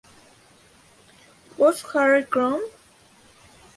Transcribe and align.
Who's 1.57 1.83
Harry 1.93 2.23
Crumb? 2.25 2.67